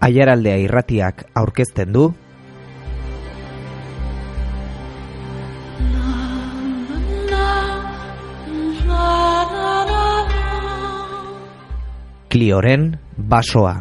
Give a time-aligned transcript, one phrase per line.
[0.00, 2.06] Aiaraldea irratiak aurkezten du.
[12.28, 13.78] Klioren basoa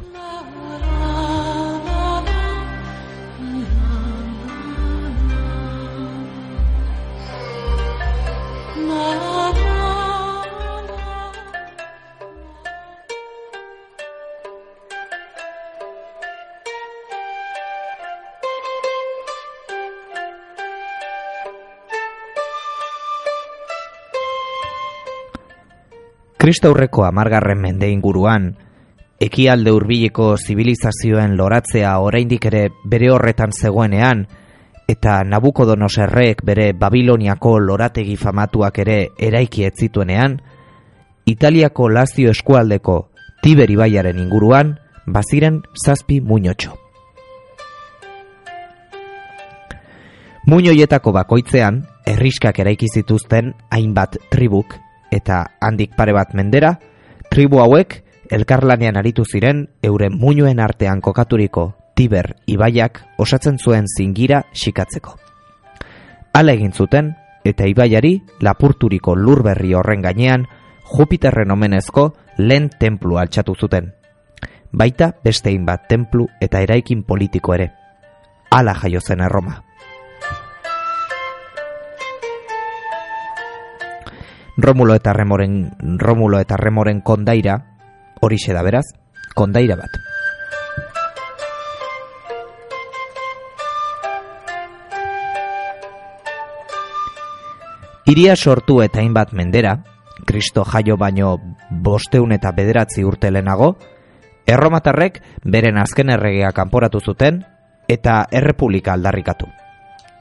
[26.48, 28.45] Kristaurreko amargarren mende inguruan,
[29.20, 34.21] ekialde hurbileko zibilizazioen loratzea oraindik ere bere horretan zegoenean,
[34.87, 40.40] eta Nabukodonoserrek bere Babiloniako lorategi famatuak ere eraiki ez zituenean,
[41.25, 42.98] Italiako Lazio eskualdeko
[43.43, 46.79] Tiber ibaiaren inguruan baziren zazpi muñotxo.
[50.48, 56.77] Muñoietako bakoitzean, erriskak eraiki zituzten hainbat tribuk eta handik pare bat mendera,
[57.30, 65.16] tribu hauek elkarlanean aritu ziren euren muñoen artean kokaturiko Tiber ibaiak osatzen zuen zingira xikatzeko.
[66.34, 70.46] Hala egin zuten eta ibaiari lapurturiko lurberri horren gainean
[70.88, 73.94] Jupiterren omenezko lehen templu altxatu zuten.
[74.72, 77.72] Baita bestein bat templu eta eraikin politiko ere.
[78.52, 79.66] Hala jaio zen Erroma.
[84.58, 87.59] Romulo eta Remoren Romulo eta Remoren kondaira
[88.22, 88.86] hori da beraz,
[89.36, 89.92] kondaira bat.
[98.08, 99.84] Iria sortu eta hainbat mendera,
[100.26, 101.38] Kristo jaio baino
[101.70, 103.76] bosteun eta bederatzi urte lehenago,
[104.48, 107.44] erromatarrek beren azken erregea kanporatu zuten
[107.88, 109.46] eta errepublika aldarrikatu.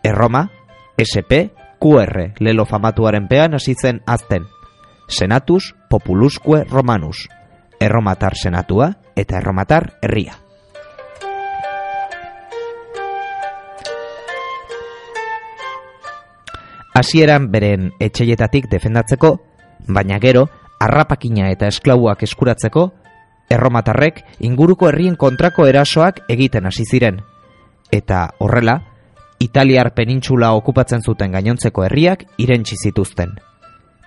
[0.03, 0.50] Erroma,
[0.99, 4.47] SP, QR lelo famatuaren pean hasitzen azten.
[5.09, 7.28] Senatus Populusque Romanus,
[7.81, 10.41] erromatar senatua eta erromatar herria.
[16.97, 19.34] Hasieran beren etxeietatik defendatzeko,
[19.86, 20.47] baina gero,
[20.81, 22.86] arrapakina eta esklauak eskuratzeko,
[23.53, 27.20] erromatarrek inguruko herrien kontrako erasoak egiten hasi ziren.
[27.92, 28.81] Eta horrela,
[29.38, 33.34] Italiar penintxula okupatzen zuten gainontzeko herriak irentsi zituzten.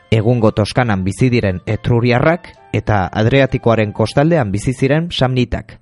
[0.10, 5.78] Egungo Toskanan bizi diren Etruriarrak eta Adriatikoaren kostaldean bizi ziren Samnitak,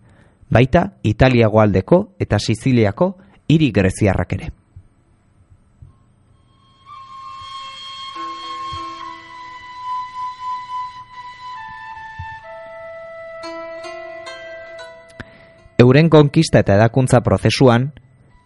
[0.51, 3.13] baita Italia goaldeko eta Siziliako
[3.47, 4.51] hiri greziarrak ere.
[15.79, 17.93] Euren konkista eta edakuntza prozesuan,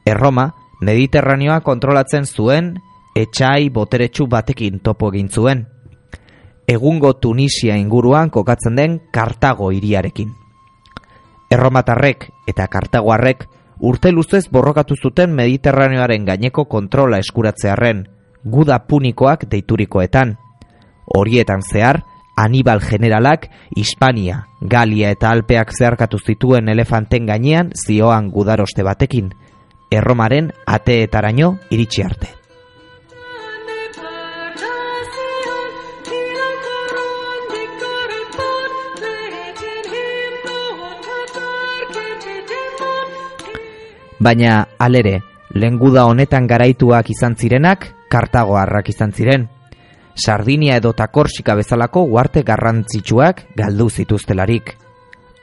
[0.05, 0.51] Erroma
[0.81, 2.73] Mediterraneoa kontrolatzen zuen
[3.15, 5.65] etxai boteretsu batekin topo egin zuen.
[6.67, 10.31] Egungo Tunisia inguruan kokatzen den Kartago hiriarekin.
[11.51, 13.45] Erromatarrek eta Kartagoarrek
[13.79, 18.05] urte luzez borrokatu zuten Mediterraneoaren gaineko kontrola eskuratzearren,
[18.43, 20.37] guda punikoak deiturikoetan.
[21.13, 22.01] Horietan zehar,
[22.37, 29.33] Anibal generalak Hispania, Galia eta Alpeak zeharkatu zituen elefanten gainean zioan gudaroste batekin,
[29.91, 32.29] erromaren ateetaraino iritsi arte.
[44.21, 45.15] Baina alere,
[45.57, 49.47] lenguda honetan garaituak izan zirenak, kartagoarrak izan ziren.
[50.13, 54.75] Sardinia edo takorsika bezalako guarte garrantzitsuak galdu zituztelarik.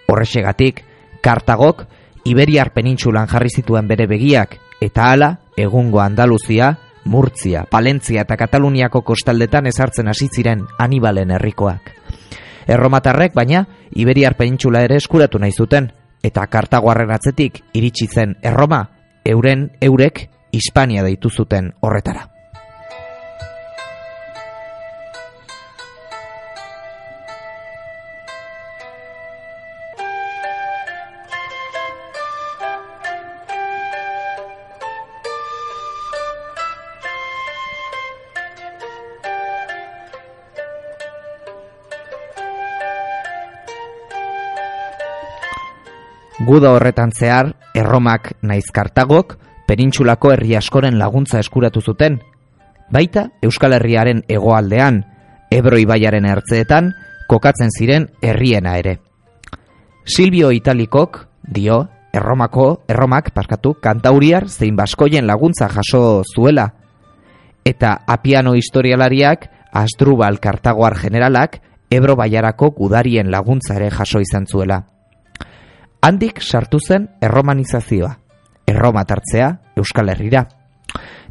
[0.07, 0.85] Horrexegatik,
[1.21, 1.89] kartagok
[2.29, 6.75] Iberiar penintxulan jarri zituen bere begiak, eta hala, egungo Andaluzia,
[7.09, 11.95] Murtzia, Palentzia eta Kataluniako kostaldetan ezartzen hasi ziren Anibalen herrikoak.
[12.69, 13.65] Erromatarrek baina
[13.97, 15.89] Iberiar penintxula ere eskuratu nahi zuten
[16.23, 18.83] eta Kartagoarren atzetik iritsi zen Erroma
[19.25, 22.29] euren eurek Hispania deitu zuten horretara.
[46.39, 49.35] Guda horretan zehar, erromak naiz kartagok,
[49.67, 52.21] penintxulako herri askoren laguntza eskuratu zuten.
[52.95, 55.03] Baita, Euskal Herriaren hegoaldean,
[55.51, 56.25] Ebro Ibaiaren
[57.29, 59.01] kokatzen ziren herriena ere.
[60.05, 66.73] Silvio Italikok, dio, Erromako, Erromak, parkatu, kantauriar zein baskoien laguntza jaso zuela.
[67.65, 74.98] Eta apiano historialariak, Asdrubal Kartagoar generalak, Ebro Baiarako gudarien laguntza ere jaso izan zuela.
[76.01, 78.13] Handik sartu zen erromanizazioa,
[78.67, 80.45] erromatartzea Euskal Herrira.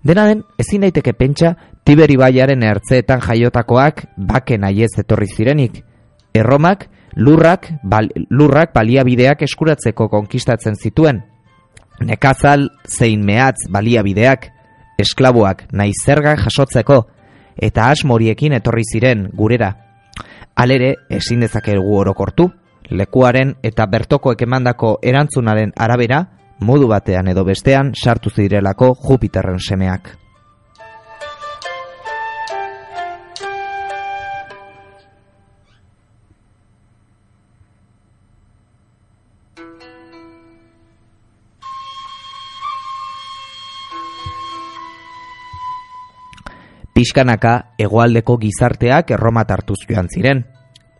[0.03, 1.53] Dena den, ezin daiteke pentsa
[1.87, 5.79] Tiberi Baiaren ertzeetan jaiotakoak baken aiez etorri zirenik.
[6.35, 11.23] Erromak lurrak, bal, lurrak baliabideak eskuratzeko konkistatzen zituen.
[12.03, 14.51] Nekazal zein mehatz baliabideak,
[14.99, 17.05] esklaboak nahi zerga jasotzeko,
[17.55, 19.71] eta asmoriekin etorri ziren gurera.
[20.57, 22.51] Alere, ezin dezakegu orokortu,
[22.89, 26.23] lekuaren eta bertokoek emandako erantzunaren arabera,
[26.59, 30.15] modu batean edo bestean sartu zirelako Jupiterren semeak.
[46.97, 50.47] Piskanaka hegoaldeko gizarteak erromat hartuz joan ziren.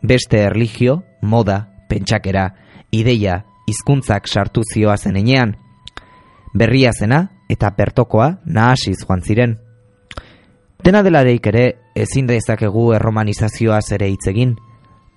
[0.05, 2.53] Beste erligio, moda, pentsakera,
[2.91, 5.55] ideia, hizkuntzak sartu zioa zenean.
[6.53, 9.57] Berria zena eta bertokoa nahasiz joan ziren.
[10.83, 14.55] Dena delareik ere ezin dezakegu erromanizazioa zere hitz egin.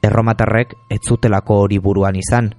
[0.02, 2.50] Erromatarrek ez zutelako hori buruan izan.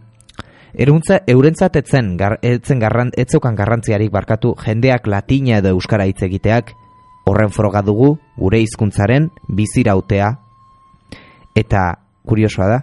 [0.73, 6.71] Eruntza eurentzat etzen gar, etzen garran etzokan garrantziarik barkatu jendeak latina edo euskara hitz egiteak
[7.25, 10.31] horren froga dugu gure hizkuntzaren bizirautea
[11.55, 11.83] eta
[12.25, 12.79] kuriosoa da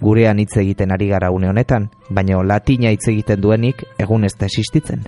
[0.00, 4.46] gurean hitz egiten ari gara une honetan, baina latina hitz egiten duenik egun ez da
[4.46, 5.06] existitzen.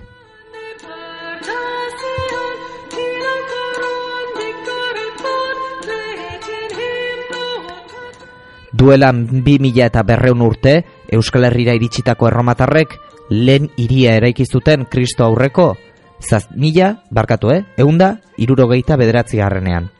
[8.71, 10.79] Duelan bi mila eta berreun urte,
[11.13, 12.95] Euskal Herrira iritsitako erromatarrek,
[13.29, 15.75] lehen iria eraikizuten kristo aurreko,
[16.19, 17.61] zaz mila, barkatu, eh?
[17.77, 19.91] eunda, irurogeita bederatzi garrenean.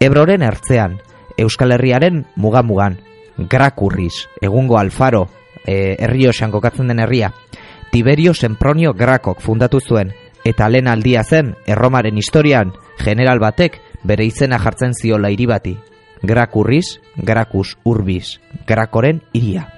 [0.00, 1.00] Ebroren ertzean,
[1.36, 2.96] Euskal Herriaren mugamugan,
[3.36, 5.28] Grakurriz, egungo Alfaro,
[5.66, 7.32] e, herriosan kokatzen den herria,
[7.90, 10.12] Tiberio Sempronio Grakok fundatu zuen,
[10.44, 15.76] eta lehen aldia zen, erromaren historian, general batek bere izena jartzen ziola hiri bati.
[16.22, 19.73] Grakurriz, Grakus Urbis, Grakoren iria.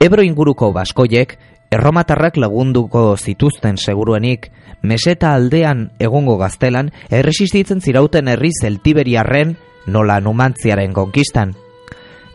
[0.00, 1.38] Ebro inguruko baskoiek,
[1.72, 4.50] erromatarrak lagunduko zituzten seguruenik,
[4.82, 9.56] meseta aldean egongo gaztelan, erresistitzen zirauten herri zeltiberiarren
[9.86, 11.54] nola numantziaren konkistan.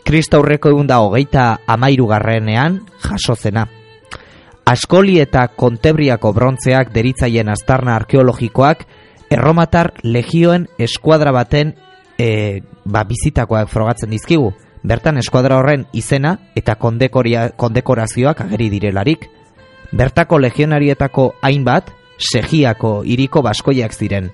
[0.02, 3.68] Krista aurreko egun da hogeita amairu garrenean jasozena.
[4.66, 8.84] Askoli eta kontebriako brontzeak deritzaien astarna arkeologikoak
[9.30, 11.74] erromatar legioen eskuadra baten
[12.18, 19.28] e, ba, bizitakoak frogatzen dizkigu bertan eskuadra horren izena eta kondekorazioak ageri direlarik.
[19.92, 24.30] Bertako legionarietako hainbat, segiako iriko baskoiak ziren.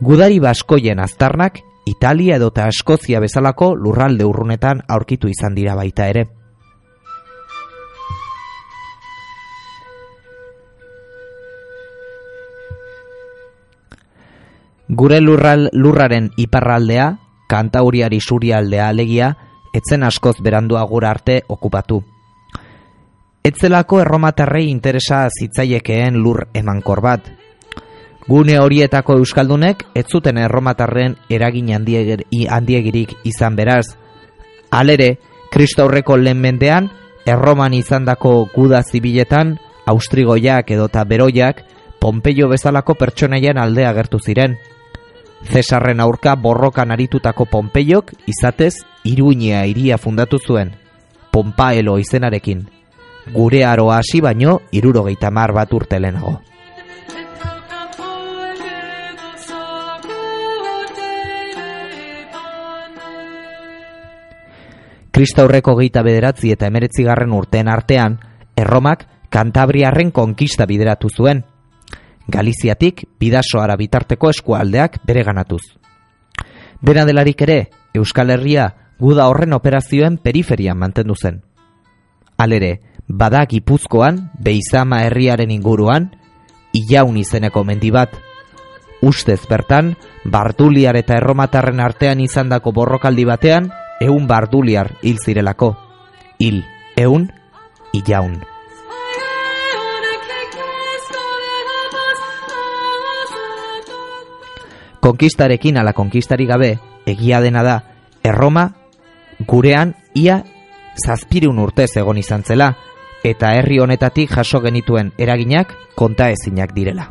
[0.00, 6.26] Gudari baskoien aztarnak, Italia edota Eskozia bezalako lurralde urrunetan aurkitu izan dira baita ere.
[14.90, 17.12] Gure lurral, lurraren iparraldea,
[17.50, 19.34] kantauriari surialdea alegia,
[19.74, 22.00] etzen askoz berandua gura arte okupatu.
[23.44, 27.30] Etzelako erromatarrei interesa zitzaiekeen lur emankor bat.
[28.28, 33.96] Gune horietako euskaldunek ez zuten erromatarren eragin handiegirik izan beraz.
[34.70, 35.16] Alere,
[35.50, 36.90] Kristo aurreko lehen mendean,
[37.26, 39.56] erroman izandako guda zibiletan,
[39.90, 41.64] austrigoiak edota beroiak,
[42.00, 44.54] Pompeio bezalako pertsonaien aldea gertu ziren.
[45.48, 50.74] Cesarren aurka borrokan aritutako Pompeiok izatez Iruñea iria fundatu zuen,
[51.30, 52.66] Pompaelo izenarekin,
[53.32, 56.40] gure aroa hasi baino irurogeita mar bat urte lehenago.
[65.10, 68.20] Kristaurreko geita bederatzi eta emeretzigarren urteen artean,
[68.56, 71.44] Erromak Kantabriarren konkista bideratu zuen,
[72.30, 75.62] Galiziatik bidasoara bitarteko eskualdeak bere ganatuz.
[76.80, 77.58] Dena delarik ere,
[77.94, 78.68] Euskal Herria
[79.00, 81.40] guda horren operazioen periferian mantendu zen.
[82.38, 86.10] Alere, bada gipuzkoan, beizama herriaren inguruan,
[86.72, 88.14] ilaun izeneko mendi bat.
[89.02, 89.94] Ustez bertan,
[90.24, 93.70] barduliar eta erromatarren artean izandako borrokaldi batean,
[94.00, 95.74] eun barduliar hil zirelako.
[96.38, 96.62] Hil,
[96.96, 97.28] eun,
[97.92, 98.40] ilaun.
[105.00, 107.76] Konkistarekin ala konkistari gabe, egia dena da,
[108.22, 108.66] Erroma
[109.48, 110.42] gurean ia
[111.00, 112.74] zazpirun urtez egon izan zela,
[113.24, 117.08] eta herri honetatik jaso genituen eraginak konta ezinak direla.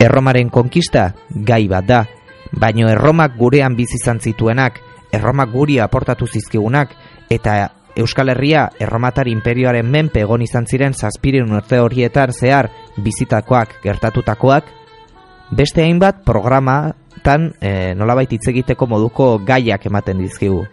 [0.00, 2.04] Erromaren konkista gai bat da,
[2.56, 4.80] baino erromak gurean bizi izan zituenak,
[5.12, 6.96] erromak guri aportatu zizkigunak,
[7.28, 7.58] eta
[7.96, 14.64] Euskal Herria erromatar imperioaren menpe egon izan ziren zazpiren urte horietan zehar bizitakoak gertatutakoak,
[15.50, 20.64] beste hainbat programatan e, nolabait hitz egiteko moduko gaiak ematen dizkigu.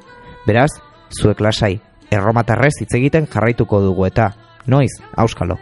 [0.48, 0.72] Beraz,
[1.12, 1.78] zuek lasai,
[2.12, 4.32] erromatarrez hitz egiten jarraituko dugu eta,
[4.68, 5.58] noiz, auskalo.